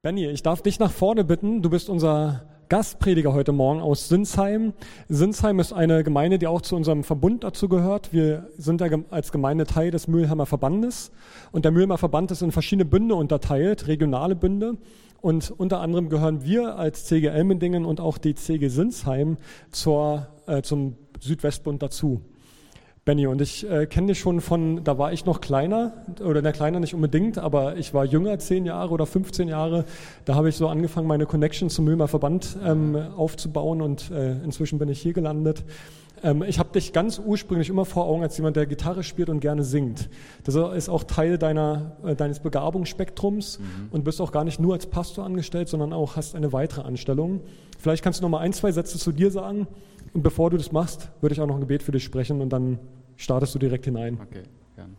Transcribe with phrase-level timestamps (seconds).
[0.00, 1.60] Benny, ich darf dich nach vorne bitten.
[1.60, 4.72] Du bist unser Gastprediger heute Morgen aus Sinsheim.
[5.08, 8.12] Sinsheim ist eine Gemeinde, die auch zu unserem Verbund dazu gehört.
[8.12, 8.80] Wir sind
[9.10, 11.10] als Gemeinde Teil des Mühlheimer Verbandes
[11.50, 14.76] und der Mühlheimer Verband ist in verschiedene Bünde unterteilt, regionale Bünde.
[15.20, 19.36] Und unter anderem gehören wir als CG Elmendingen und auch die CG Sinsheim
[19.72, 22.22] zur, äh, zum Südwestbund dazu.
[23.08, 26.52] Benny, und ich äh, kenne dich schon von, da war ich noch kleiner, oder der
[26.52, 29.86] kleiner nicht unbedingt, aber ich war jünger, zehn Jahre oder 15 Jahre.
[30.26, 34.78] Da habe ich so angefangen, meine Connection zum Mömer Verband ähm, aufzubauen und äh, inzwischen
[34.78, 35.64] bin ich hier gelandet.
[36.22, 39.40] Ähm, ich habe dich ganz ursprünglich immer vor Augen als jemand, der Gitarre spielt und
[39.40, 40.10] gerne singt.
[40.44, 43.64] Das ist auch Teil deiner, äh, deines Begabungsspektrums mhm.
[43.90, 47.40] und bist auch gar nicht nur als Pastor angestellt, sondern auch hast eine weitere Anstellung.
[47.78, 49.66] Vielleicht kannst du noch mal ein, zwei Sätze zu dir sagen.
[50.12, 52.50] Und bevor du das machst, würde ich auch noch ein Gebet für dich sprechen und
[52.50, 52.78] dann
[53.18, 54.18] startest du direkt hinein.
[54.22, 54.96] Okay, gern.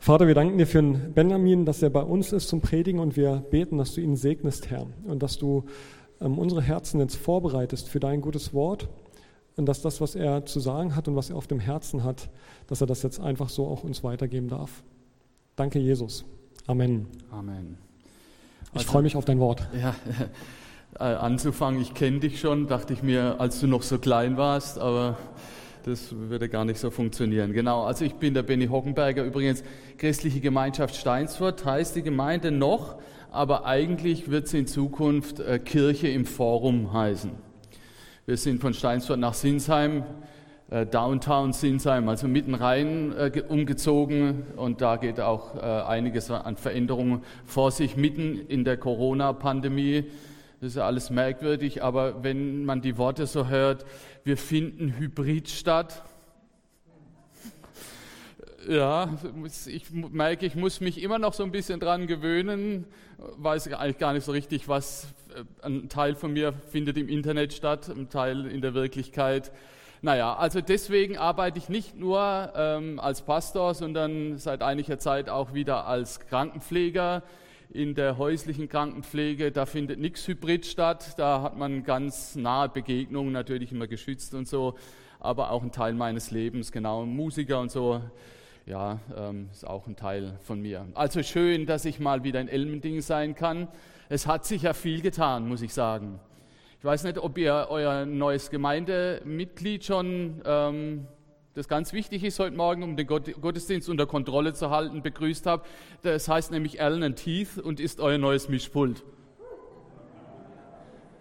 [0.00, 3.16] Vater, wir danken dir für den Benjamin, dass er bei uns ist zum Predigen und
[3.16, 5.64] wir beten, dass du ihn segnest, Herr, und dass du
[6.20, 8.88] ähm, unsere Herzen jetzt vorbereitest für dein gutes Wort
[9.56, 12.30] und dass das, was er zu sagen hat und was er auf dem Herzen hat,
[12.68, 14.82] dass er das jetzt einfach so auch uns weitergeben darf.
[15.56, 16.24] Danke, Jesus.
[16.66, 17.06] Amen.
[17.30, 17.76] Amen.
[18.72, 19.66] Ich also, freue mich auf dein Wort.
[19.80, 19.94] Ja,
[21.00, 24.78] äh, anzufangen, ich kenne dich schon, dachte ich mir, als du noch so klein warst,
[24.78, 25.16] aber
[25.88, 27.52] das würde gar nicht so funktionieren.
[27.54, 29.64] Genau, also ich bin der Benny Hockenberger, übrigens
[29.96, 32.96] christliche Gemeinschaft Steinsfurt, heißt die Gemeinde noch,
[33.30, 37.30] aber eigentlich wird sie in Zukunft äh, Kirche im Forum heißen.
[38.26, 40.04] Wir sind von Steinsfurt nach Sinsheim,
[40.70, 47.22] äh, Downtown Sinsheim, also mitten rein äh, umgezogen und da geht auch einiges an Veränderungen
[47.46, 50.04] vor sich, mitten in der Corona-Pandemie
[50.60, 53.84] das ist ja alles merkwürdig, aber wenn man die Worte so hört,
[54.24, 56.02] wir finden Hybrid statt.
[58.68, 59.16] Ja,
[59.66, 62.86] ich merke, ich muss mich immer noch so ein bisschen dran gewöhnen,
[63.18, 67.52] weiß eigentlich gar nicht so richtig, was äh, ein Teil von mir findet im Internet
[67.52, 69.52] statt, ein Teil in der Wirklichkeit.
[70.02, 75.54] Naja, also deswegen arbeite ich nicht nur ähm, als Pastor, sondern seit einiger Zeit auch
[75.54, 77.22] wieder als Krankenpfleger
[77.70, 83.32] in der häuslichen Krankenpflege, da findet nichts Hybrid statt, da hat man ganz nahe Begegnungen,
[83.32, 84.74] natürlich immer geschützt und so,
[85.20, 88.00] aber auch ein Teil meines Lebens, genau, Musiker und so,
[88.64, 90.86] ja, ähm, ist auch ein Teil von mir.
[90.94, 93.68] Also schön, dass ich mal wieder in Elmending sein kann.
[94.08, 96.20] Es hat sich ja viel getan, muss ich sagen.
[96.78, 101.08] Ich weiß nicht, ob ihr euer neues Gemeindemitglied schon ähm,
[101.54, 105.64] das ganz wichtig ist heute Morgen, um den Gottesdienst unter Kontrolle zu halten, begrüßt habe.
[106.02, 109.02] Das heißt nämlich Allen Teeth und ist euer neues Mischpult.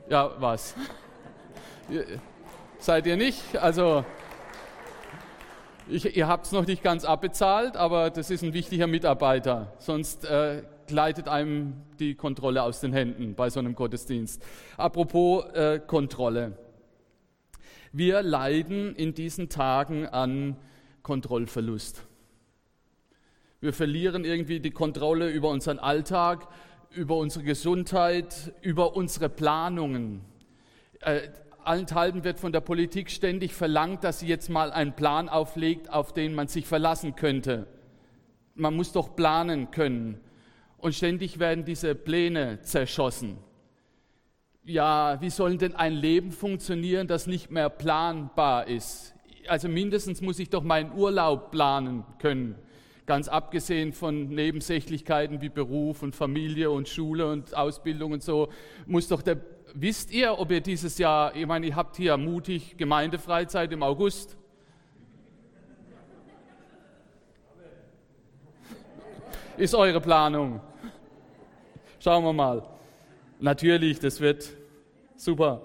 [0.10, 0.76] Ja, was?
[2.80, 3.58] Seid ihr nicht?
[3.58, 4.06] Also,
[5.90, 9.74] ich, ihr habt es noch nicht ganz abbezahlt, aber das ist ein wichtiger Mitarbeiter.
[9.80, 14.44] Sonst äh, gleitet einem die Kontrolle aus den Händen bei so einem Gottesdienst.
[14.78, 16.58] Apropos äh, Kontrolle.
[17.98, 20.56] Wir leiden in diesen Tagen an
[21.02, 22.06] Kontrollverlust.
[23.60, 26.48] Wir verlieren irgendwie die Kontrolle über unseren Alltag,
[26.92, 30.22] über unsere Gesundheit, über unsere Planungen.
[31.00, 31.30] Äh,
[31.64, 36.14] allenthalben wird von der Politik ständig verlangt, dass sie jetzt mal einen Plan auflegt, auf
[36.14, 37.66] den man sich verlassen könnte.
[38.54, 40.20] Man muss doch planen können.
[40.78, 43.40] Und ständig werden diese Pläne zerschossen
[44.68, 49.16] ja, wie soll denn ein Leben funktionieren, das nicht mehr planbar ist?
[49.48, 52.56] Also mindestens muss ich doch meinen Urlaub planen können.
[53.06, 58.50] Ganz abgesehen von Nebensächlichkeiten wie Beruf und Familie und Schule und Ausbildung und so,
[58.86, 59.38] muss doch der,
[59.74, 64.36] wisst ihr, ob ihr dieses Jahr, ich meine, ihr habt hier mutig Gemeindefreizeit im August?
[69.56, 70.60] Ist eure Planung?
[72.00, 72.77] Schauen wir mal.
[73.40, 74.50] Natürlich, das wird
[75.16, 75.62] super.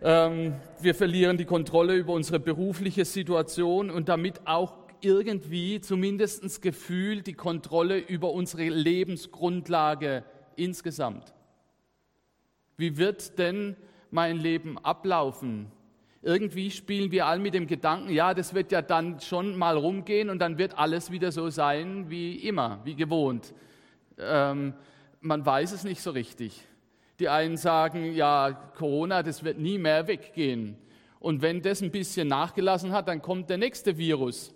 [0.00, 4.72] Ähm, wir verlieren die Kontrolle über unsere berufliche Situation und damit auch
[5.02, 10.24] irgendwie zumindest gefühlt die Kontrolle über unsere Lebensgrundlage
[10.56, 11.34] insgesamt.
[12.78, 13.76] Wie wird denn
[14.10, 15.70] mein Leben ablaufen?
[16.22, 20.30] Irgendwie spielen wir all mit dem Gedanken, ja, das wird ja dann schon mal rumgehen
[20.30, 23.52] und dann wird alles wieder so sein wie immer, wie gewohnt.
[24.16, 24.72] Ähm,
[25.20, 26.66] man weiß es nicht so richtig.
[27.18, 30.76] Die einen sagen, ja, Corona, das wird nie mehr weggehen.
[31.20, 34.52] Und wenn das ein bisschen nachgelassen hat, dann kommt der nächste Virus.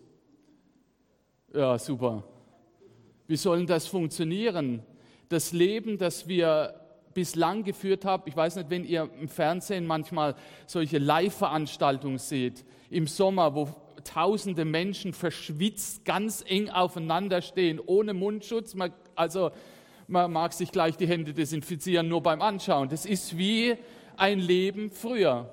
[1.54, 2.24] Ja, super.
[3.26, 4.82] Wie soll das funktionieren?
[5.28, 6.74] Das Leben, das wir
[7.14, 10.34] bislang geführt haben, ich weiß nicht, wenn ihr im Fernsehen manchmal
[10.66, 13.68] solche Live-Veranstaltungen seht, im Sommer, wo
[14.04, 18.76] tausende Menschen verschwitzt ganz eng aufeinander stehen, ohne Mundschutz,
[19.14, 19.50] also
[20.10, 22.88] Man mag sich gleich die Hände desinfizieren, nur beim Anschauen.
[22.88, 23.76] Das ist wie
[24.16, 25.52] ein Leben früher.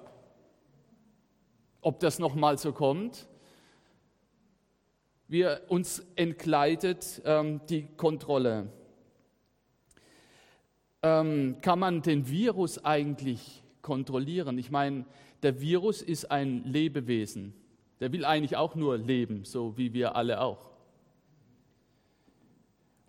[1.82, 3.28] Ob das nochmal so kommt?
[5.28, 8.72] Wir uns entkleidet ähm, die Kontrolle.
[11.04, 14.58] Ähm, kann man den Virus eigentlich kontrollieren?
[14.58, 15.04] Ich meine,
[15.44, 17.54] der Virus ist ein Lebewesen.
[18.00, 20.75] Der will eigentlich auch nur leben, so wie wir alle auch.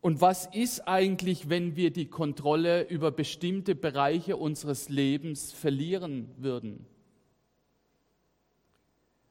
[0.06, 6.86] Und was ist eigentlich, wenn wir die Kontrolle über bestimmte Bereiche unseres Lebens verlieren würden?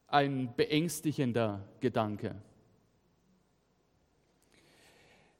[0.07, 2.35] Ein beängstigender Gedanke.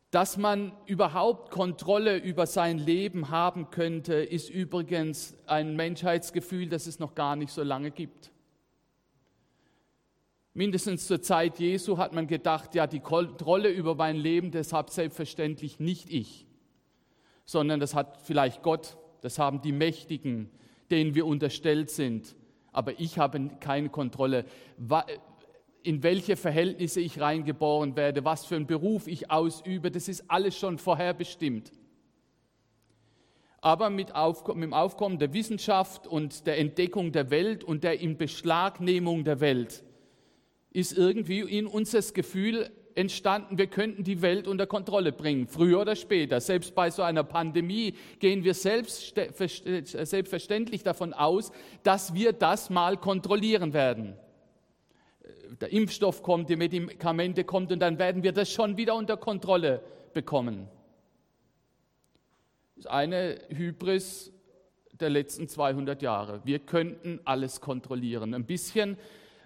[0.09, 6.99] Dass man überhaupt Kontrolle über sein Leben haben könnte, ist übrigens ein Menschheitsgefühl, das es
[6.99, 8.31] noch gar nicht so lange gibt.
[10.57, 14.89] Mindestens zur Zeit Jesu hat man gedacht, ja, die Kontrolle über mein Leben, das habe
[14.89, 16.47] selbstverständlich nicht ich,
[17.43, 20.49] sondern das hat vielleicht Gott, das haben die Mächtigen,
[20.89, 22.37] denen wir unterstellt sind.
[22.71, 24.45] Aber ich habe keine Kontrolle.
[25.83, 30.57] In welche Verhältnisse ich reingeboren werde, was für einen Beruf ich ausübe, das ist alles
[30.57, 31.73] schon vorherbestimmt.
[33.59, 37.99] Aber mit, Aufkommen, mit dem Aufkommen der Wissenschaft und der Entdeckung der Welt und der
[37.99, 39.83] Inbeschlagnehmung der Welt
[40.75, 45.79] ist irgendwie in uns das Gefühl entstanden, wir könnten die Welt unter Kontrolle bringen, früher
[45.81, 46.41] oder später.
[46.41, 53.73] Selbst bei so einer Pandemie gehen wir selbstverständlich davon aus, dass wir das mal kontrollieren
[53.73, 54.17] werden.
[55.61, 59.81] Der Impfstoff kommt, die Medikamente kommen und dann werden wir das schon wieder unter Kontrolle
[60.13, 60.67] bekommen.
[62.75, 64.33] Das ist eine Hybris
[64.91, 66.41] der letzten 200 Jahre.
[66.43, 68.33] Wir könnten alles kontrollieren.
[68.33, 68.97] Ein bisschen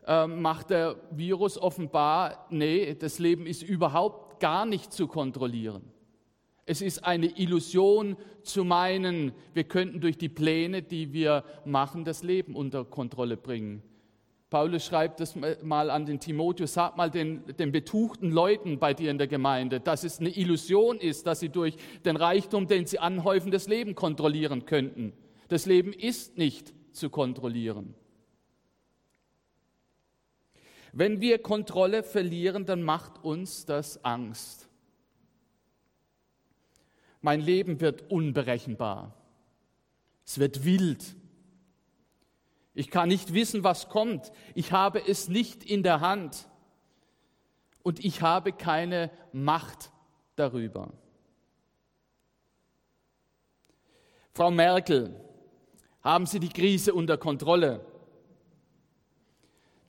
[0.10, 5.84] ähm, macht der Virus offenbar, nee, das Leben ist überhaupt gar nicht zu kontrollieren.
[6.66, 12.24] Es ist eine Illusion zu meinen, wir könnten durch die Pläne, die wir machen, das
[12.24, 13.84] Leben unter Kontrolle bringen.
[14.50, 19.12] Paulus schreibt das mal an den Timotheus, sag mal den, den betuchten Leuten bei dir
[19.12, 22.98] in der Gemeinde, dass es eine Illusion ist, dass sie durch den Reichtum, den sie
[22.98, 25.14] anhäufen, das Leben kontrollieren könnten.
[25.50, 27.94] Das Leben ist nicht zu kontrollieren.
[30.92, 34.68] Wenn wir Kontrolle verlieren, dann macht uns das Angst.
[37.22, 39.14] Mein Leben wird unberechenbar.
[40.26, 41.16] Es wird wild.
[42.74, 44.32] Ich kann nicht wissen, was kommt.
[44.56, 46.48] Ich habe es nicht in der Hand.
[47.84, 49.92] Und ich habe keine Macht
[50.36, 50.94] darüber.
[54.32, 55.20] Frau Merkel,
[56.02, 57.86] haben Sie die Krise unter Kontrolle?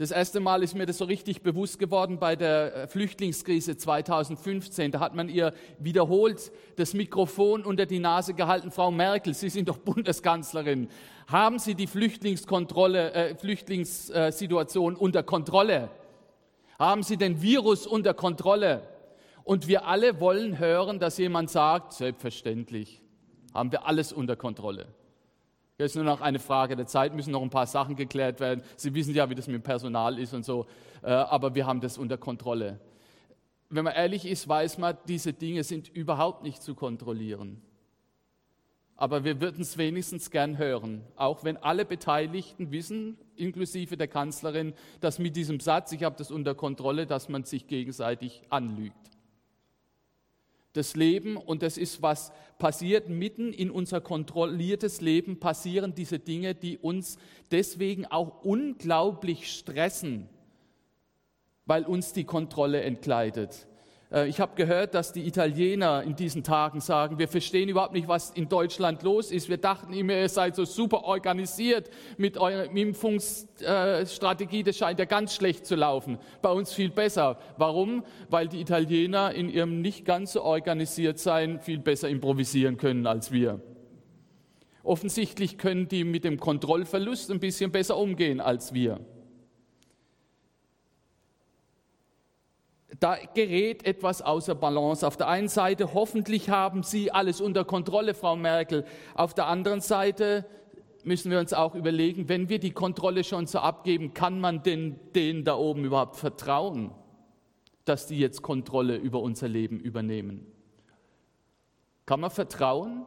[0.01, 4.93] Das erste Mal ist mir das so richtig bewusst geworden bei der äh, Flüchtlingskrise 2015.
[4.93, 8.71] Da hat man ihr wiederholt das Mikrofon unter die Nase gehalten.
[8.71, 10.89] Frau Merkel, Sie sind doch Bundeskanzlerin.
[11.27, 15.91] Haben Sie die Flüchtlingskontrolle, äh, Flüchtlingssituation unter Kontrolle?
[16.79, 18.89] Haben Sie den Virus unter Kontrolle?
[19.45, 23.03] Und wir alle wollen hören, dass jemand sagt, selbstverständlich
[23.53, 24.87] haben wir alles unter Kontrolle.
[25.81, 28.63] Es ist nur noch eine Frage der Zeit, müssen noch ein paar Sachen geklärt werden.
[28.77, 30.67] Sie wissen ja, wie das mit dem Personal ist und so,
[31.03, 32.79] äh, aber wir haben das unter Kontrolle.
[33.71, 37.63] Wenn man ehrlich ist, weiß man, diese Dinge sind überhaupt nicht zu kontrollieren.
[38.97, 44.75] Aber wir würden es wenigstens gern hören, auch wenn alle Beteiligten wissen, inklusive der Kanzlerin,
[45.01, 49.11] dass mit diesem Satz, ich habe das unter Kontrolle, dass man sich gegenseitig anlügt
[50.73, 56.55] das Leben und das ist, was passiert mitten in unser kontrolliertes Leben, passieren diese Dinge,
[56.55, 57.19] die uns
[57.51, 60.29] deswegen auch unglaublich stressen,
[61.67, 63.67] weil uns die Kontrolle entkleidet.
[64.13, 68.09] Äh, ich habe gehört, dass die Italiener in diesen Tagen sagen, wir verstehen überhaupt nicht,
[68.09, 69.49] was in Deutschland los ist.
[69.49, 74.63] Wir dachten immer, ihr seid so super organisiert mit eurer Impfungsstrategie.
[74.63, 76.19] Das scheint ja ganz schlecht zu laufen.
[76.43, 77.39] Bei uns viel besser.
[77.57, 78.05] Warum?
[78.29, 83.33] Weil die Italiener in ihrem nicht ganz so organisiert sein viel besser improvisieren können als
[83.33, 83.61] wir.
[84.83, 89.01] Offensichtlich können die mit dem Kontrollverlust ein bisschen besser umgehen als wir.
[93.01, 95.07] Da gerät etwas außer Balance.
[95.07, 98.85] Auf der einen Seite, hoffentlich haben Sie alles unter Kontrolle, Frau Merkel.
[99.15, 100.45] Auf der anderen Seite
[101.03, 105.01] müssen wir uns auch überlegen, wenn wir die Kontrolle schon so abgeben, kann man denn
[105.15, 106.91] denen da oben überhaupt vertrauen,
[107.87, 110.47] dass die jetzt Kontrolle über unser Leben übernehmen?
[112.05, 113.07] Kann man vertrauen?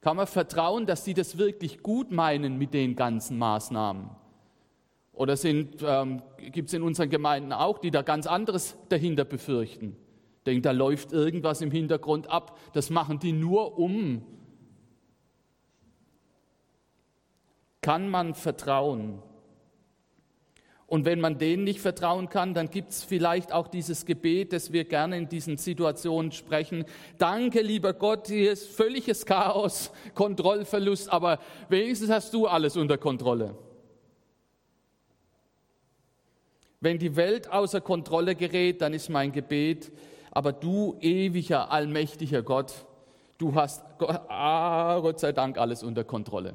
[0.00, 4.10] Kann man vertrauen, dass sie das wirklich gut meinen mit den ganzen Maßnahmen?
[5.12, 9.96] Oder ähm, gibt es in unseren Gemeinden auch, die da ganz anderes dahinter befürchten?
[10.46, 12.58] Denkt, da läuft irgendwas im Hintergrund ab.
[12.72, 14.22] Das machen die nur um.
[17.82, 19.22] Kann man vertrauen?
[20.86, 24.72] Und wenn man denen nicht vertrauen kann, dann gibt es vielleicht auch dieses Gebet, das
[24.72, 26.84] wir gerne in diesen Situationen sprechen.
[27.16, 31.38] Danke, lieber Gott, hier ist völliges Chaos, Kontrollverlust, aber
[31.68, 33.54] wenigstens hast du alles unter Kontrolle.
[36.80, 39.92] Wenn die Welt außer Kontrolle gerät, dann ist mein Gebet,
[40.30, 42.86] aber du ewiger, allmächtiger Gott,
[43.36, 46.54] du hast ah, Gott sei Dank alles unter Kontrolle.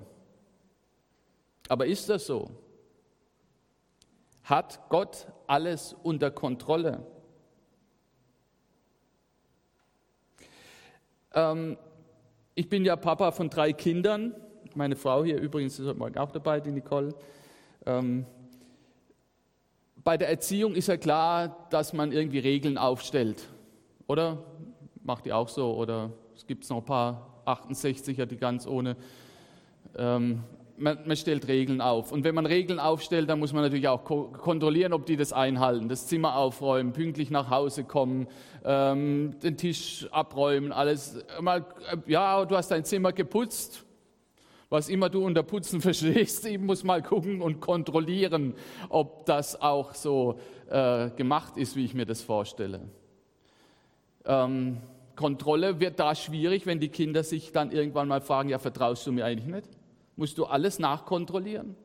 [1.68, 2.50] Aber ist das so?
[4.44, 7.06] Hat Gott alles unter Kontrolle?
[11.34, 11.78] Ähm,
[12.56, 14.36] ich bin ja Papa von drei Kindern.
[14.76, 17.14] Meine Frau hier übrigens ist heute Morgen auch dabei, die Nicole.
[17.86, 18.26] Ähm,
[20.06, 23.50] bei der Erziehung ist ja klar, dass man irgendwie Regeln aufstellt.
[24.08, 24.38] Oder?
[25.04, 25.74] Macht ihr auch so?
[25.74, 28.96] Oder es gibt noch ein paar 68er, die ganz ohne
[29.98, 30.44] ähm,
[30.78, 32.12] man, man, stellt Regeln auf.
[32.12, 35.34] Und wenn man Regeln aufstellt, dann muss man natürlich auch ko kontrollieren, ob die das
[35.34, 35.90] einhalten.
[35.90, 38.28] Das Zimmer aufräumen, pünktlich nach Hause kommen,
[38.64, 41.26] ähm, den Tisch abräumen, alles.
[41.42, 41.66] Mal,
[42.06, 43.85] ja, du hast dein Zimmer geputzt.
[44.76, 48.54] Was immer du unter Putzen verstehst, ich muss mal gucken und kontrollieren,
[48.90, 50.40] ob das auch so
[50.70, 52.82] äh, gemacht ist, wie ich mir das vorstelle.
[54.26, 54.78] Ähm,
[55.16, 59.12] Kontrolle wird da schwierig, wenn die Kinder sich dann irgendwann mal fragen, ja, vertraust du
[59.12, 59.70] mir eigentlich nicht?
[60.16, 61.76] musst du alles nachkontrollieren.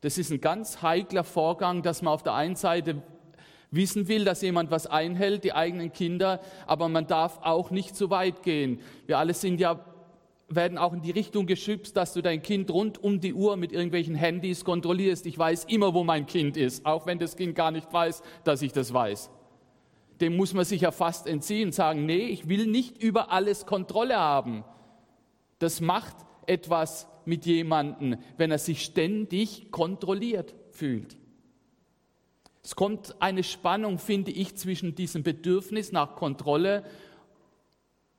[0.00, 3.02] Das ist ein ganz heikler Vorgang, dass man auf der einen Seite
[3.70, 8.10] wissen will, dass jemand was einhält, die eigenen Kinder, aber man darf auch nicht zu
[8.10, 8.80] weit gehen.
[9.06, 9.84] Wir alle sind ja
[10.48, 13.72] werden auch in die Richtung geschützt, dass du dein Kind rund um die Uhr mit
[13.72, 15.26] irgendwelchen Handys kontrollierst.
[15.26, 18.62] Ich weiß immer, wo mein Kind ist, auch wenn das Kind gar nicht weiß, dass
[18.62, 19.30] ich das weiß.
[20.20, 24.16] Dem muss man sich ja fast entziehen, sagen, nee, ich will nicht über alles Kontrolle
[24.16, 24.64] haben.
[25.58, 31.16] Das macht etwas mit jemandem, wenn er sich ständig kontrolliert fühlt.
[32.62, 36.84] Es kommt eine Spannung, finde ich, zwischen diesem Bedürfnis nach Kontrolle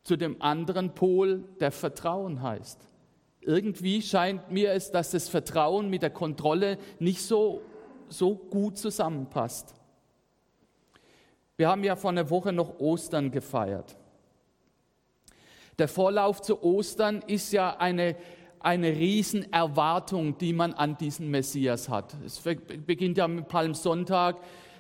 [0.10, 2.80] zu dem anderen Pol, der Vertrauen heißt.
[3.42, 7.62] Irgendwie scheint mir es, dass das Vertrauen mit der Kontrolle nicht so,
[8.08, 9.75] so gut zusammenpasst.
[11.58, 13.98] Wir haben ja vor einer Woche noch Ostern gefeiert.
[15.78, 18.16] Der Vorlauf zu Ostern ist ja eine
[18.62, 22.18] eine Riesenerwartung, die man an diesen Messias hat.
[22.25, 24.38] Es beginnt ja mit Palmsonntag,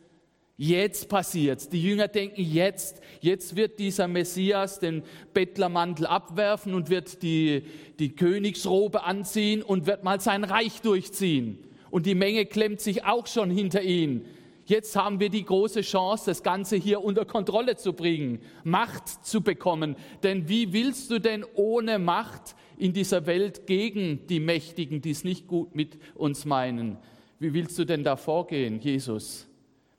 [0.56, 1.68] jetzt passiert's.
[1.68, 7.64] Die Jünger denken jetzt, jetzt wird dieser Messias den Bettlermantel abwerfen und wird die,
[8.00, 11.58] die Königsrobe anziehen und wird mal sein Reich durchziehen.
[11.90, 14.24] Und die Menge klemmt sich auch schon hinter ihn.
[14.72, 19.42] Jetzt haben wir die große Chance, das Ganze hier unter Kontrolle zu bringen, Macht zu
[19.42, 19.98] bekommen.
[20.24, 25.26] Denn wie willst du denn ohne Macht in dieser Welt gegen die Mächtigen, die es
[25.26, 26.98] nicht gut mit uns meinen?
[27.38, 29.46] Wie willst du denn da vorgehen, Jesus?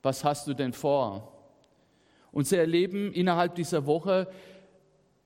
[0.02, 1.36] Was hast du denn vor?
[2.30, 4.26] Und sie erleben innerhalb dieser Woche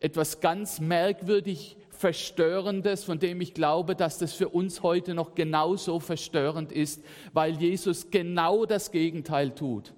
[0.01, 6.01] etwas ganz merkwürdig Verstörendes, von dem ich glaube, dass das für uns heute noch genauso
[6.01, 9.95] verstörend ist, weil Jesus genau das Gegenteil tut.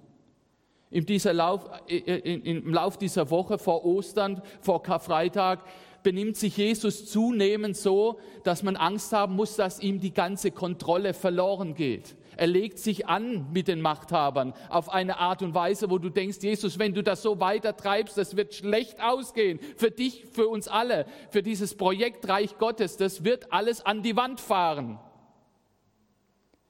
[0.91, 5.63] In dieser Lauf, Im Lauf dieser Woche vor Ostern, vor Karfreitag,
[6.01, 11.13] benimmt sich Jesus zunehmend so, dass man Angst haben muss, dass ihm die ganze Kontrolle
[11.13, 12.15] verloren geht.
[12.39, 16.37] Er legt sich an mit den Machthabern auf eine Art und Weise, wo du denkst,
[16.39, 19.59] Jesus, wenn du das so weiter treibst, das wird schlecht ausgehen.
[19.75, 24.15] Für dich, für uns alle, für dieses Projekt Reich Gottes, das wird alles an die
[24.15, 24.99] Wand fahren.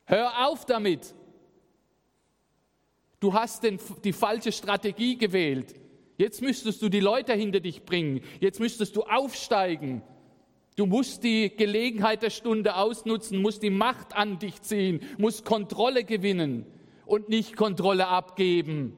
[0.05, 1.13] Hör auf damit.
[3.19, 5.75] Du hast den, die falsche Strategie gewählt.
[6.17, 8.21] Jetzt müsstest du die Leute hinter dich bringen.
[8.39, 10.01] Jetzt müsstest du aufsteigen.
[10.79, 16.05] Du musst die Gelegenheit der Stunde ausnutzen, musst die Macht an dich ziehen, musst Kontrolle
[16.05, 16.65] gewinnen
[17.05, 18.97] und nicht Kontrolle abgeben.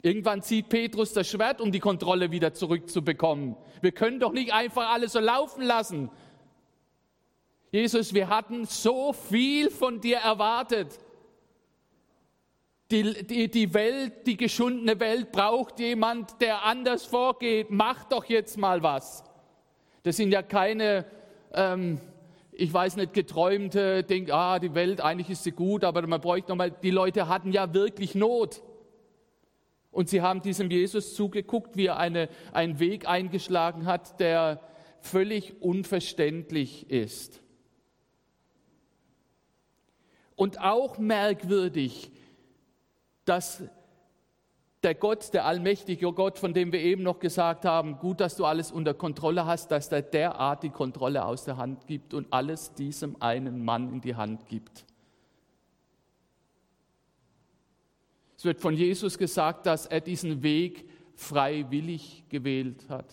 [0.00, 3.54] Irgendwann zieht Petrus das Schwert, um die Kontrolle wieder zurückzubekommen.
[3.82, 6.10] Wir können doch nicht einfach alles so laufen lassen.
[7.70, 10.98] Jesus, wir hatten so viel von dir erwartet.
[12.90, 17.68] Die, die, die Welt, die geschundene Welt braucht jemand, der anders vorgeht.
[17.70, 19.24] Mach doch jetzt mal was.
[20.02, 21.06] Das sind ja keine,
[21.54, 21.98] ähm,
[22.52, 26.50] ich weiß nicht, geträumte, denk, ah, die Welt, eigentlich ist sie gut, aber man bräuchte
[26.50, 28.62] nochmal, die Leute hatten ja wirklich Not.
[29.90, 34.60] Und sie haben diesem Jesus zugeguckt, wie er eine, einen Weg eingeschlagen hat, der
[35.00, 37.40] völlig unverständlich ist.
[40.36, 42.10] Und auch merkwürdig,
[43.24, 43.62] dass
[44.84, 48.44] der Gott, der allmächtige Gott, von dem wir eben noch gesagt haben, gut, dass du
[48.44, 52.74] alles unter Kontrolle hast, dass er derart die Kontrolle aus der Hand gibt und alles
[52.74, 54.84] diesem einen Mann in die Hand gibt.
[58.36, 63.10] Es wird von Jesus gesagt, dass er diesen Weg freiwillig gewählt hat.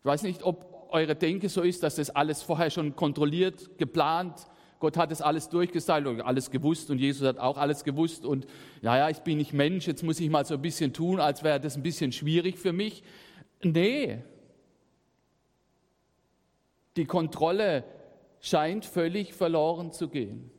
[0.00, 4.46] Ich weiß nicht, ob eure Denke so ist, dass das alles vorher schon kontrolliert, geplant,
[4.78, 8.46] Gott hat es alles durchgestylt und alles gewusst und Jesus hat auch alles gewusst und
[8.80, 11.60] naja, ich bin nicht Mensch, jetzt muss ich mal so ein bisschen tun, als wäre
[11.60, 13.02] das ein bisschen schwierig für mich.
[13.62, 14.22] Nee,
[16.96, 17.84] die Kontrolle
[18.40, 20.50] scheint völlig verloren zu gehen.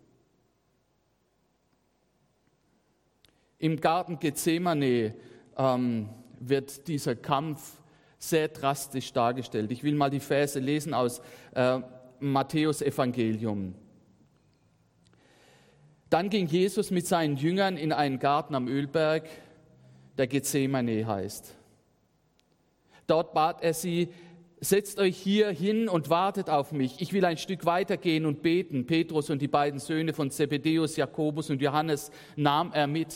[3.58, 5.16] Im Garten Gethsemane
[5.58, 6.10] ähm,
[6.40, 7.80] wird dieser Kampf
[8.18, 9.72] sehr drastisch dargestellt.
[9.72, 11.22] Ich will mal die Verse lesen aus
[11.54, 11.80] äh,
[12.20, 13.76] Matthäus Evangelium.
[16.10, 19.28] Dann ging Jesus mit seinen Jüngern in einen Garten am Ölberg,
[20.18, 21.56] der Gethsemane heißt.
[23.06, 24.10] Dort bat er sie,
[24.60, 27.00] setzt euch hier hin und wartet auf mich.
[27.00, 28.86] Ich will ein Stück weitergehen und beten.
[28.86, 33.16] Petrus und die beiden Söhne von Zebedeus, Jakobus und Johannes nahm er mit.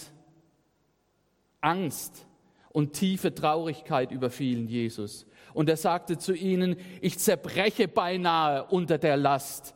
[1.61, 2.25] Angst
[2.71, 5.25] und tiefe Traurigkeit überfielen Jesus.
[5.53, 9.75] Und er sagte zu ihnen, ich zerbreche beinahe unter der Last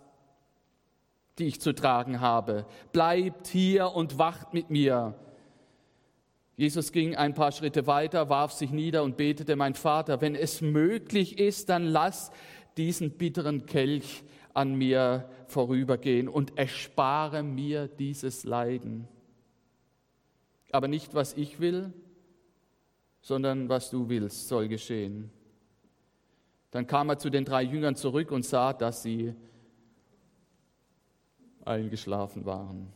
[1.37, 2.65] die ich zu tragen habe.
[2.91, 5.15] Bleibt hier und wacht mit mir.
[6.55, 10.61] Jesus ging ein paar Schritte weiter, warf sich nieder und betete, mein Vater, wenn es
[10.61, 12.31] möglich ist, dann lass
[12.77, 14.23] diesen bitteren Kelch
[14.55, 19.07] an mir vorübergehen und erspare mir dieses Leiden.
[20.71, 21.93] Aber nicht, was ich will,
[23.21, 25.29] sondern was du willst, soll geschehen.
[26.71, 29.35] Dann kam er zu den drei Jüngern zurück und sah, dass sie
[31.67, 32.91] eingeschlafen waren.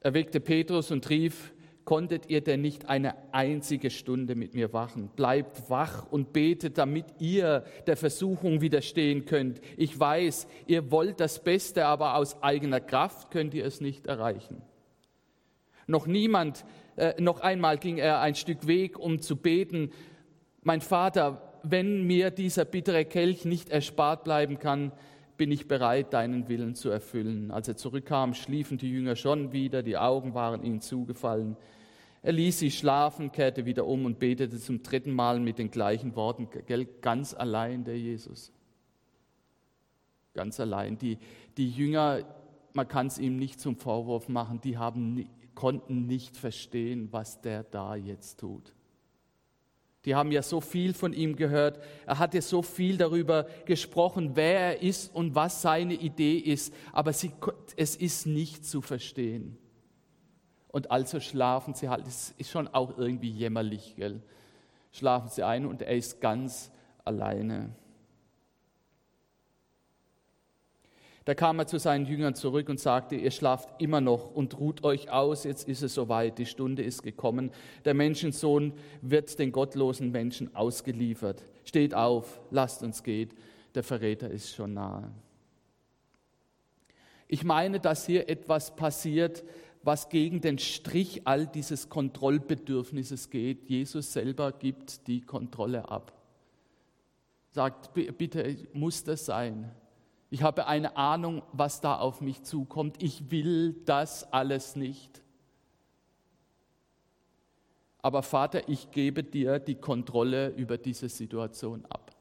[0.00, 1.52] Er weckte Petrus und rief,
[1.84, 5.08] konntet ihr denn nicht eine einzige Stunde mit mir wachen?
[5.14, 9.60] Bleibt wach und betet, damit ihr der Versuchung widerstehen könnt.
[9.76, 14.62] Ich weiß, ihr wollt das Beste, aber aus eigener Kraft könnt ihr es nicht erreichen.
[15.86, 16.64] Noch niemand,
[16.96, 19.90] äh, noch einmal ging er ein Stück Weg, um zu beten,
[20.62, 24.92] mein Vater, wenn mir dieser bittere Kelch nicht erspart bleiben kann,
[25.36, 27.50] bin ich bereit, deinen Willen zu erfüllen.
[27.50, 31.56] Als er zurückkam, schliefen die Jünger schon wieder, die Augen waren ihnen zugefallen.
[32.22, 36.14] Er ließ sie schlafen, kehrte wieder um und betete zum dritten Mal mit den gleichen
[36.14, 36.48] Worten,
[37.00, 38.52] ganz allein der Jesus.
[40.34, 40.98] Ganz allein.
[40.98, 41.18] Die,
[41.56, 42.20] die Jünger,
[42.72, 47.64] man kann es ihm nicht zum Vorwurf machen, die haben, konnten nicht verstehen, was der
[47.64, 48.72] da jetzt tut.
[50.04, 51.78] Die haben ja so viel von ihm gehört.
[52.06, 56.74] Er hat ja so viel darüber gesprochen, wer er ist und was seine Idee ist.
[56.92, 57.32] Aber sie,
[57.76, 59.58] es ist nicht zu verstehen.
[60.68, 62.06] Und also schlafen sie halt.
[62.06, 64.22] Das ist schon auch irgendwie jämmerlich, gell?
[64.90, 66.72] Schlafen sie ein und er ist ganz
[67.04, 67.70] alleine.
[71.24, 74.82] Da kam er zu seinen Jüngern zurück und sagte, ihr schlaft immer noch und ruht
[74.82, 77.52] euch aus, jetzt ist es soweit, die Stunde ist gekommen.
[77.84, 81.44] Der Menschensohn wird den gottlosen Menschen ausgeliefert.
[81.64, 83.30] Steht auf, lasst uns gehen,
[83.74, 85.12] der Verräter ist schon nahe.
[87.28, 89.44] Ich meine, dass hier etwas passiert,
[89.84, 93.68] was gegen den Strich all dieses Kontrollbedürfnisses geht.
[93.68, 96.12] Jesus selber gibt die Kontrolle ab.
[97.52, 99.70] Sagt, bitte, muss das sein?
[100.32, 103.02] Ich habe eine Ahnung, was da auf mich zukommt.
[103.02, 105.20] Ich will das alles nicht.
[108.00, 112.16] Aber Vater, ich gebe dir die Kontrolle über diese Situation ab.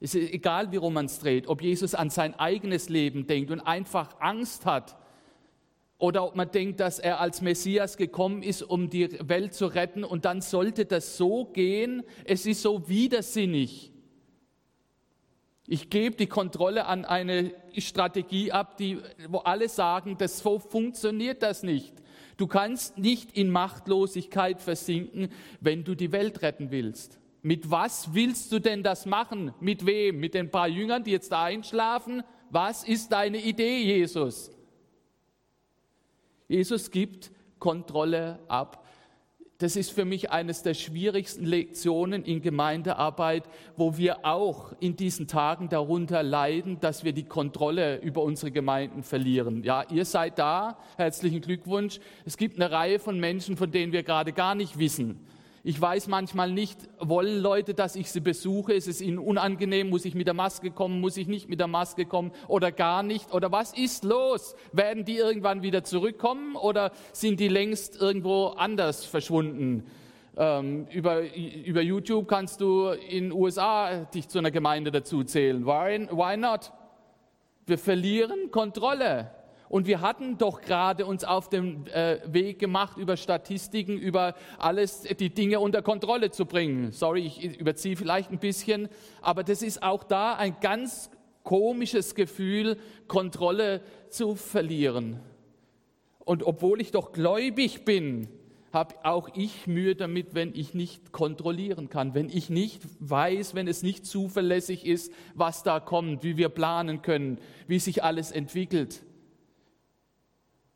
[0.00, 3.50] Es ist egal, wie rum man es dreht, ob Jesus an sein eigenes Leben denkt
[3.50, 4.96] und einfach Angst hat
[5.98, 10.02] oder ob man denkt, dass er als Messias gekommen ist, um die Welt zu retten
[10.02, 12.04] und dann sollte das so gehen.
[12.24, 13.91] Es ist so widersinnig.
[15.72, 21.42] Ich gebe die Kontrolle an eine Strategie ab, die, wo alle sagen, das so funktioniert
[21.42, 21.94] das nicht.
[22.36, 25.30] Du kannst nicht in Machtlosigkeit versinken,
[25.62, 27.18] wenn du die Welt retten willst.
[27.40, 29.54] Mit was willst du denn das machen?
[29.60, 30.20] Mit wem?
[30.20, 32.22] Mit den paar Jüngern, die jetzt da einschlafen?
[32.50, 34.50] Was ist deine Idee, Jesus?
[36.48, 38.81] Jesus gibt Kontrolle ab.
[39.62, 43.44] Das ist für mich eines der schwierigsten Lektionen in Gemeindearbeit,
[43.76, 49.04] wo wir auch in diesen Tagen darunter leiden, dass wir die Kontrolle über unsere Gemeinden
[49.04, 49.62] verlieren.
[49.62, 52.00] Ja, ihr seid da, herzlichen Glückwunsch.
[52.24, 55.20] Es gibt eine Reihe von Menschen, von denen wir gerade gar nicht wissen,
[55.64, 58.72] ich weiß manchmal nicht, wollen Leute, dass ich sie besuche?
[58.72, 59.90] Ist es ihnen unangenehm?
[59.90, 61.00] Muss ich mit der Maske kommen?
[61.00, 62.32] Muss ich nicht mit der Maske kommen?
[62.48, 63.32] Oder gar nicht?
[63.32, 64.56] Oder was ist los?
[64.72, 66.56] Werden die irgendwann wieder zurückkommen?
[66.56, 69.84] Oder sind die längst irgendwo anders verschwunden?
[70.36, 75.64] Ähm, über, über YouTube kannst du in USA dich zu einer Gemeinde dazu zählen.
[75.64, 76.72] Why, why not?
[77.66, 79.30] Wir verlieren Kontrolle.
[79.72, 85.00] Und wir hatten doch gerade uns auf den äh, Weg gemacht, über Statistiken, über alles,
[85.18, 86.92] die Dinge unter Kontrolle zu bringen.
[86.92, 88.90] Sorry, ich überziehe vielleicht ein bisschen,
[89.22, 91.08] aber das ist auch da ein ganz
[91.42, 92.76] komisches Gefühl,
[93.08, 93.80] Kontrolle
[94.10, 95.20] zu verlieren.
[96.18, 98.28] Und obwohl ich doch gläubig bin,
[98.74, 103.68] habe auch ich Mühe damit, wenn ich nicht kontrollieren kann, wenn ich nicht weiß, wenn
[103.68, 109.02] es nicht zuverlässig ist, was da kommt, wie wir planen können, wie sich alles entwickelt.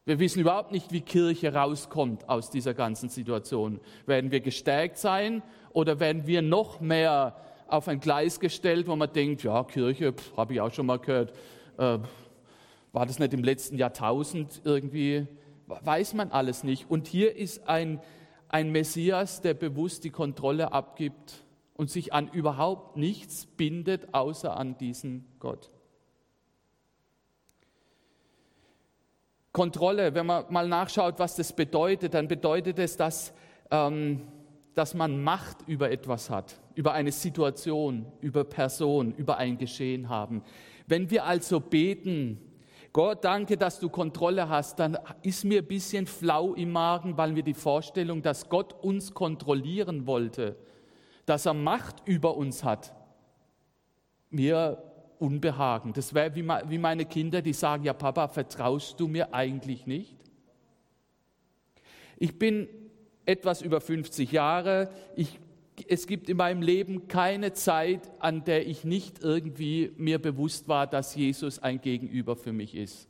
[0.09, 3.81] Wir wissen überhaupt nicht, wie Kirche rauskommt aus dieser ganzen Situation.
[4.07, 5.43] Werden wir gestärkt sein
[5.73, 7.35] oder werden wir noch mehr
[7.67, 11.33] auf ein Gleis gestellt, wo man denkt, ja, Kirche, habe ich auch schon mal gehört,
[11.79, 11.99] äh,
[12.93, 15.27] war das nicht im letzten Jahrtausend irgendwie?
[15.67, 16.89] Weiß man alles nicht.
[16.89, 18.01] Und hier ist ein,
[18.49, 21.43] ein Messias, der bewusst die Kontrolle abgibt
[21.75, 25.73] und sich an überhaupt nichts bindet, außer an diesen Gott.
[29.57, 33.33] Kontrolle, wenn man mal nachschaut, was das bedeutet, dann bedeutet es, dass,
[33.71, 34.21] ähm,
[34.75, 40.43] dass man Macht über etwas hat, über eine Situation, über Person, über ein Geschehen haben.
[40.87, 42.39] Wenn wir also beten,
[42.93, 47.35] Gott, danke, dass du Kontrolle hast, dann ist mir ein bisschen flau im Magen, weil
[47.35, 50.57] wir die Vorstellung, dass Gott uns kontrollieren wollte,
[51.25, 52.95] dass er Macht über uns hat,
[54.29, 54.83] mir
[55.19, 55.93] Unbehagen.
[55.93, 60.17] Das wäre wie, wie meine Kinder, die sagen, ja Papa, vertraust du mir eigentlich nicht?
[62.19, 62.69] Ich bin
[63.25, 64.91] etwas über 50 Jahre.
[65.17, 65.39] Ich,
[65.89, 70.87] es gibt in meinem Leben keine Zeit, an der ich nicht irgendwie mir bewusst war,
[70.87, 73.09] dass Jesus ein Gegenüber für mich ist.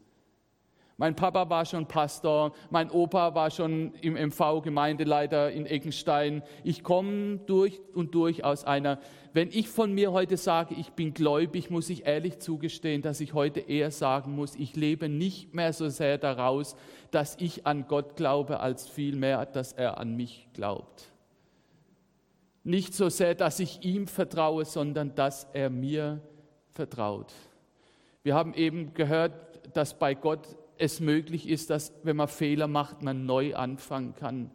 [0.98, 6.42] Mein Papa war schon Pastor, mein Opa war schon im MV Gemeindeleiter in Eckenstein.
[6.64, 8.98] Ich komme durch und durch aus einer,
[9.34, 13.34] wenn ich von mir heute sage, ich bin gläubig, muss ich ehrlich zugestehen, dass ich
[13.34, 16.76] heute eher sagen muss, ich lebe nicht mehr so sehr daraus,
[17.10, 21.12] dass ich an Gott glaube, als vielmehr, dass er an mich glaubt.
[22.64, 26.22] Nicht so sehr, dass ich ihm vertraue, sondern dass er mir
[26.72, 27.34] vertraut.
[28.22, 29.34] Wir haben eben gehört,
[29.76, 34.50] dass bei Gott es möglich ist, dass wenn man Fehler macht, man neu anfangen kann.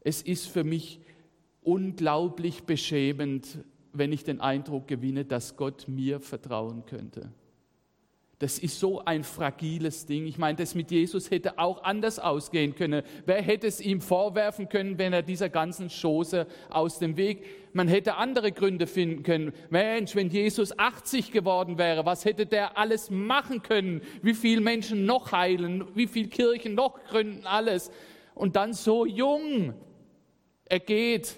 [0.00, 1.00] Es ist für mich
[1.62, 7.32] unglaublich beschämend, wenn ich den Eindruck gewinne, dass Gott mir vertrauen könnte.
[8.40, 10.26] Das ist so ein fragiles Ding.
[10.28, 13.02] Ich meine, das mit Jesus hätte auch anders ausgehen können.
[13.26, 17.44] Wer hätte es ihm vorwerfen können, wenn er dieser ganzen Chose aus dem Weg?
[17.72, 19.52] Man hätte andere Gründe finden können.
[19.70, 24.02] Mensch, wenn Jesus 80 geworden wäre, was hätte der alles machen können?
[24.22, 25.84] Wie viele Menschen noch heilen?
[25.96, 27.44] Wie viele Kirchen noch gründen?
[27.44, 27.90] Alles.
[28.36, 29.74] Und dann so jung.
[30.64, 31.34] Er geht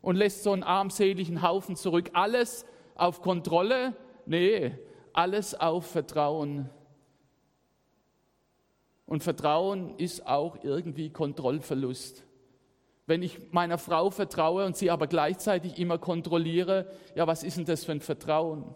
[0.00, 2.08] und lässt so einen armseligen Haufen zurück.
[2.14, 3.94] Alles auf Kontrolle?
[4.24, 4.72] Nee,
[5.12, 6.70] alles auf Vertrauen.
[9.06, 12.24] Und Vertrauen ist auch irgendwie Kontrollverlust.
[13.06, 17.64] Wenn ich meiner Frau vertraue und sie aber gleichzeitig immer kontrolliere, ja, was ist denn
[17.64, 18.72] das für ein Vertrauen?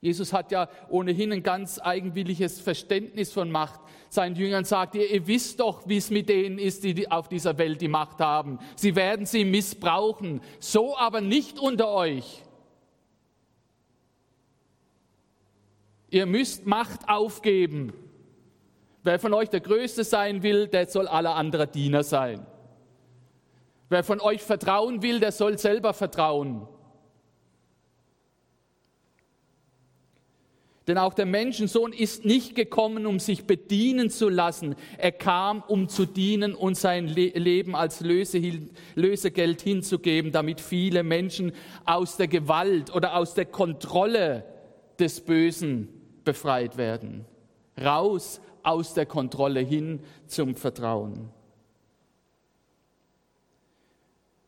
[0.00, 3.80] Jesus hat ja ohnehin ein ganz eigenwilliges Verständnis von Macht.
[4.08, 7.58] Seinen Jüngern sagt ihr, ihr wisst doch, wie es mit denen ist, die auf dieser
[7.58, 8.58] Welt die Macht haben.
[8.76, 12.42] Sie werden sie missbrauchen, so aber nicht unter euch.
[16.10, 17.92] Ihr müsst Macht aufgeben.
[19.02, 22.46] Wer von euch der Größte sein will, der soll aller anderer Diener sein.
[23.88, 26.66] Wer von euch vertrauen will, der soll selber vertrauen.
[30.86, 34.74] Denn auch der Menschensohn ist nicht gekommen, um sich bedienen zu lassen.
[34.98, 41.52] Er kam, um zu dienen und sein Leben als Lösegeld hinzugeben, damit viele Menschen
[41.84, 44.44] aus der Gewalt oder aus der Kontrolle
[44.98, 45.99] des Bösen
[46.30, 47.24] befreit werden.
[47.76, 51.28] Raus aus der Kontrolle hin zum Vertrauen.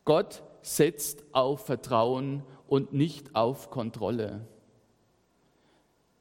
[0.05, 4.47] Gott setzt auf Vertrauen und nicht auf Kontrolle.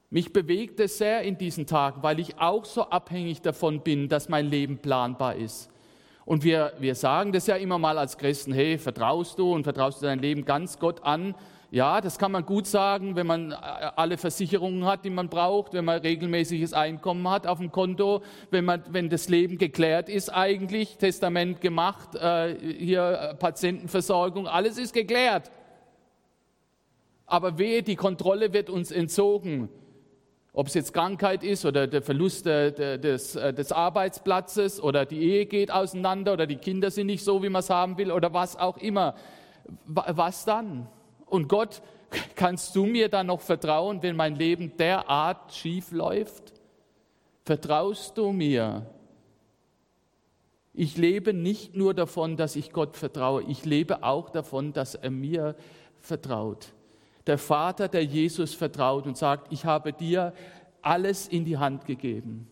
[0.09, 4.29] Mich bewegt es sehr in diesen Tagen, weil ich auch so abhängig davon bin, dass
[4.29, 5.69] mein Leben planbar ist.
[6.25, 10.01] Und wir, wir sagen das ja immer mal als Christen, hey, vertraust du und vertraust
[10.01, 11.35] du dein Leben ganz Gott an?
[11.73, 15.71] Ja, das kann man gut sagen, wenn man äh, alle Versicherungen hat, die man braucht,
[15.71, 20.27] wenn man regelmäßiges Einkommen hat auf dem Konto, wenn, man, wenn das Leben geklärt ist
[20.27, 25.49] eigentlich, Testament gemacht, äh, hier äh, Patientenversorgung, alles ist geklärt.
[27.25, 29.69] Aber wehe, die Kontrolle wird uns entzogen.
[30.51, 35.45] Ob es jetzt Krankheit ist oder der Verlust des, äh, des Arbeitsplatzes oder die Ehe
[35.45, 38.57] geht auseinander oder die Kinder sind nicht so, wie man es haben will oder was
[38.57, 39.15] auch immer.
[39.85, 40.89] Was dann?
[41.31, 41.81] Und Gott,
[42.35, 46.51] kannst du mir dann noch vertrauen, wenn mein Leben derart schief läuft?
[47.45, 48.85] Vertraust du mir?
[50.73, 55.09] Ich lebe nicht nur davon, dass ich Gott vertraue, ich lebe auch davon, dass er
[55.09, 55.55] mir
[56.01, 56.73] vertraut.
[57.27, 60.33] Der Vater, der Jesus vertraut und sagt, ich habe dir
[60.81, 62.49] alles in die Hand gegeben.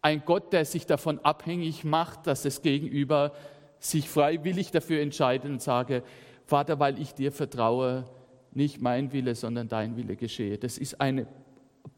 [0.00, 3.32] Ein Gott, der sich davon abhängig macht, dass das Gegenüber
[3.78, 6.02] sich freiwillig dafür entscheidet und sage,
[6.46, 8.04] Vater, weil ich dir vertraue,
[8.52, 10.58] nicht mein Wille, sondern dein Wille geschehe.
[10.58, 11.26] Das ist eine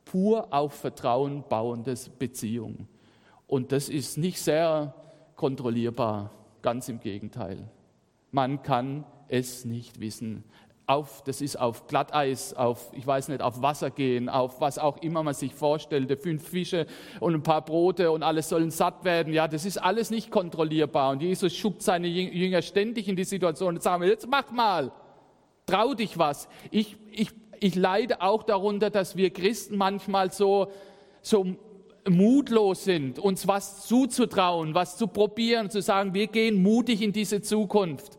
[0.05, 2.87] pur auf Vertrauen bauende Beziehung.
[3.47, 4.95] Und das ist nicht sehr
[5.37, 6.31] kontrollierbar,
[6.63, 7.69] ganz im Gegenteil.
[8.31, 10.45] Man kann es nicht wissen
[10.87, 14.99] auf, das ist auf Glatteis, auf, ich weiß nicht, auf Wasser gehen, auf was auch
[14.99, 16.87] immer man sich vorstellte, fünf Fische
[17.21, 19.33] und ein paar Brote und alles sollen satt werden.
[19.33, 21.13] Ja, das ist alles nicht kontrollierbar.
[21.13, 24.93] Und Jesus schubt seine Jünger ständig in die Situation und sagt, jetzt mach mal,
[25.67, 26.49] trau dich was.
[26.71, 30.69] Ich, ich, ich leide auch darunter, dass wir Christen manchmal so,
[31.23, 31.47] so
[32.07, 37.41] mutlos sind, uns was zuzutrauen, was zu probieren, zu sagen, wir gehen mutig in diese
[37.41, 38.19] Zukunft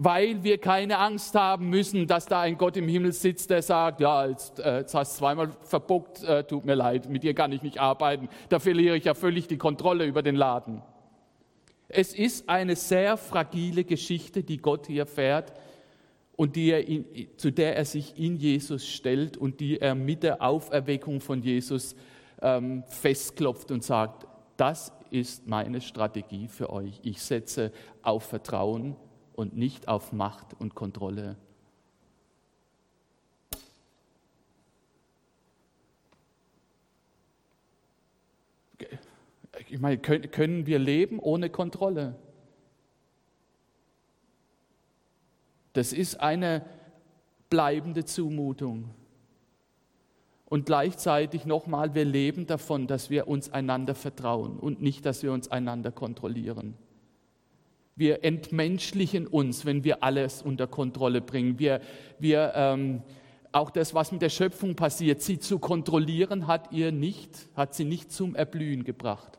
[0.00, 4.00] weil wir keine Angst haben müssen, dass da ein Gott im Himmel sitzt, der sagt,
[4.00, 7.50] ja, jetzt, äh, jetzt hast du zweimal verbuckt, äh, tut mir leid, mit dir kann
[7.50, 10.82] ich nicht arbeiten, da verliere ich ja völlig die Kontrolle über den Laden.
[11.88, 15.52] Es ist eine sehr fragile Geschichte, die Gott hier fährt
[16.36, 17.04] und die er in,
[17.36, 21.96] zu der er sich in Jesus stellt und die er mit der Auferweckung von Jesus
[22.40, 27.00] ähm, festklopft und sagt, das ist meine Strategie für euch.
[27.02, 28.94] Ich setze auf Vertrauen
[29.38, 31.36] und nicht auf Macht und Kontrolle.
[39.68, 42.16] Ich meine, können wir leben ohne Kontrolle?
[45.72, 46.66] Das ist eine
[47.48, 48.90] bleibende Zumutung.
[50.46, 55.30] Und gleichzeitig nochmal, wir leben davon, dass wir uns einander vertrauen und nicht, dass wir
[55.30, 56.74] uns einander kontrollieren.
[57.98, 61.58] Wir entmenschlichen uns, wenn wir alles unter Kontrolle bringen.
[61.58, 61.80] Wir,
[62.20, 63.02] wir ähm,
[63.50, 67.84] auch das, was mit der Schöpfung passiert, sie zu kontrollieren, hat ihr nicht, hat sie
[67.84, 69.36] nicht zum Erblühen gebracht.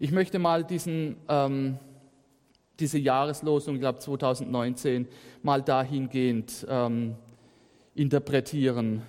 [0.00, 1.78] Ich möchte mal diesen, ähm,
[2.80, 5.06] diese Jahreslosung, ich glaube 2019,
[5.44, 7.14] mal dahingehend ähm,
[7.94, 9.02] interpretieren.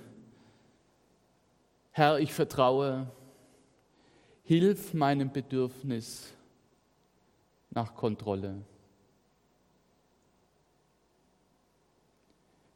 [1.90, 3.08] Herr, ich vertraue,
[4.46, 6.32] Hilf meinem Bedürfnis
[7.72, 8.62] nach Kontrolle.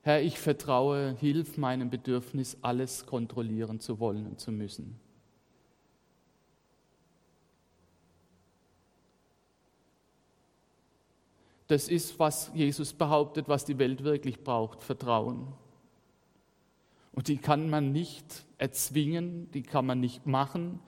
[0.01, 4.99] Herr, ich vertraue, hilf meinem Bedürfnis, alles kontrollieren zu wollen und zu müssen.
[11.67, 15.53] Das ist, was Jesus behauptet, was die Welt wirklich braucht, Vertrauen.
[17.11, 20.79] Und die kann man nicht erzwingen, die kann man nicht machen,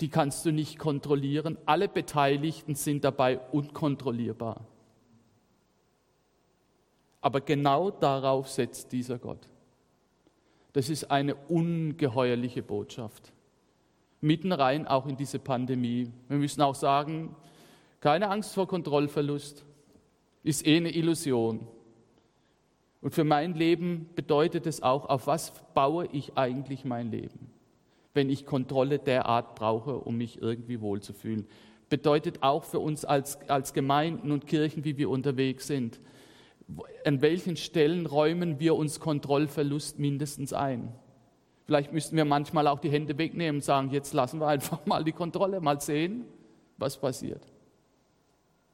[0.00, 1.56] die kannst du nicht kontrollieren.
[1.66, 4.66] Alle Beteiligten sind dabei unkontrollierbar.
[7.20, 9.48] Aber genau darauf setzt dieser Gott.
[10.72, 13.32] Das ist eine ungeheuerliche Botschaft.
[14.20, 16.12] Mitten rein auch in diese Pandemie.
[16.28, 17.34] Wir müssen auch sagen,
[18.00, 19.64] keine Angst vor Kontrollverlust
[20.42, 21.66] ist eh eine Illusion.
[23.00, 27.45] Und für mein Leben bedeutet es auch, auf was baue ich eigentlich mein Leben?
[28.16, 31.46] Wenn ich Kontrolle derart brauche, um mich irgendwie wohlzufühlen.
[31.88, 36.00] Bedeutet auch für uns als, als Gemeinden und Kirchen, wie wir unterwegs sind.
[37.04, 40.92] An welchen Stellen räumen wir uns Kontrollverlust mindestens ein?
[41.66, 45.04] Vielleicht müssten wir manchmal auch die Hände wegnehmen und sagen, jetzt lassen wir einfach mal
[45.04, 46.24] die Kontrolle, mal sehen,
[46.78, 47.42] was passiert.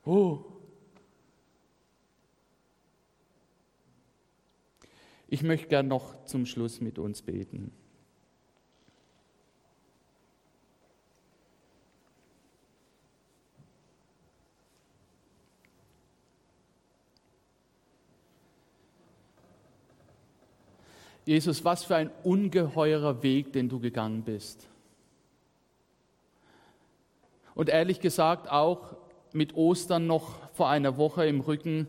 [0.05, 0.41] Oh.
[5.29, 7.73] Ich möchte gern noch zum Schluss mit uns beten.
[21.25, 24.69] Jesus, was für ein ungeheurer Weg, den du gegangen bist.
[27.55, 28.97] Und ehrlich gesagt, auch
[29.33, 31.87] mit Ostern noch vor einer Woche im Rücken,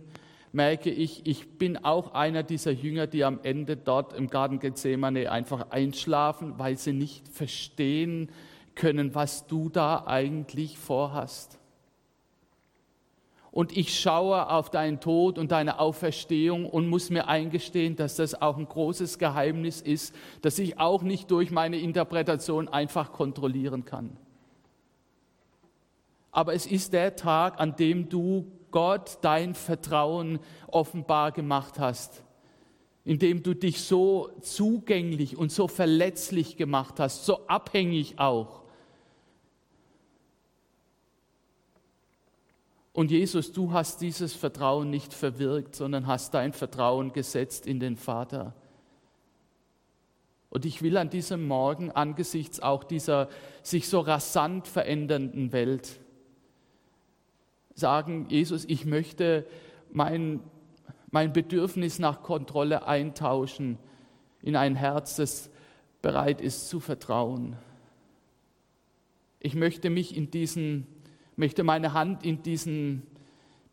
[0.51, 5.31] merke ich, ich bin auch einer dieser Jünger, die am Ende dort im Garten Gethsemane
[5.31, 8.29] einfach einschlafen, weil sie nicht verstehen
[8.75, 11.59] können, was du da eigentlich vorhast.
[13.53, 18.41] Und ich schaue auf deinen Tod und deine Auferstehung und muss mir eingestehen, dass das
[18.41, 24.17] auch ein großes Geheimnis ist, das ich auch nicht durch meine Interpretation einfach kontrollieren kann.
[26.31, 32.23] Aber es ist der Tag, an dem du Gott dein Vertrauen offenbar gemacht hast,
[33.05, 38.62] indem du dich so zugänglich und so verletzlich gemacht hast, so abhängig auch.
[42.93, 47.97] Und Jesus, du hast dieses Vertrauen nicht verwirkt, sondern hast dein Vertrauen gesetzt in den
[47.97, 48.53] Vater.
[50.51, 53.27] Und ich will an diesem Morgen angesichts auch dieser
[53.63, 55.99] sich so rasant verändernden Welt
[57.73, 59.47] sagen, Jesus, ich möchte
[59.91, 60.41] mein,
[61.09, 63.79] mein Bedürfnis nach Kontrolle eintauschen
[64.43, 65.49] in ein Herz, das
[66.03, 67.55] bereit ist zu vertrauen.
[69.39, 70.85] Ich möchte mich in diesen,
[71.35, 73.03] möchte meine Hand in diesen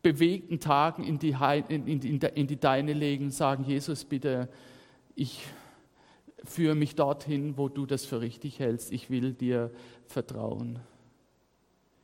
[0.01, 1.35] bewegten Tagen in die,
[1.69, 4.49] in, in, in die Deine legen und sagen, Jesus, bitte,
[5.15, 5.45] ich
[6.43, 8.91] führe mich dorthin, wo du das für richtig hältst.
[8.91, 9.71] Ich will dir
[10.07, 10.79] vertrauen.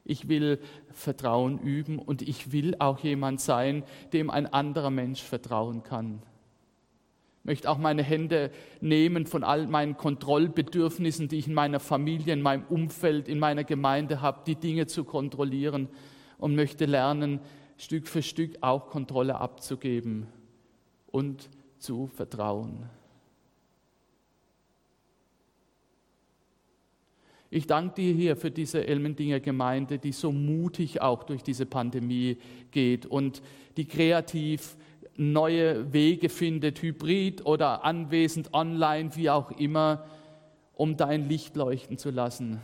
[0.03, 0.59] Ich will
[0.93, 6.21] Vertrauen üben und ich will auch jemand sein, dem ein anderer Mensch vertrauen kann.
[7.47, 12.41] Möchte auch meine Hände nehmen von all meinen Kontrollbedürfnissen, die ich in meiner Familie, in
[12.41, 15.87] meinem Umfeld, in meiner Gemeinde habe, die Dinge zu kontrollieren
[16.37, 17.39] und möchte lernen,
[17.77, 20.27] Stück für Stück auch Kontrolle abzugeben
[21.07, 22.89] und zu vertrauen.
[27.49, 32.37] Ich danke dir hier für diese Elmendinger Gemeinde, die so mutig auch durch diese Pandemie
[32.71, 33.41] geht und
[33.77, 34.75] die kreativ
[35.17, 40.05] neue Wege findet, hybrid oder anwesend, online, wie auch immer,
[40.73, 42.61] um dein Licht leuchten zu lassen.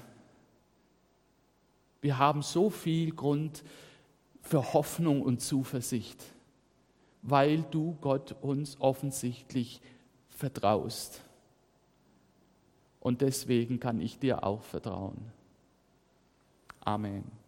[2.02, 3.64] Wir haben so viel Grund
[4.42, 6.24] für Hoffnung und Zuversicht,
[7.22, 9.82] weil du Gott uns offensichtlich
[10.30, 11.22] vertraust.
[13.00, 15.32] Und deswegen kann ich dir auch vertrauen.
[16.82, 17.43] Amen.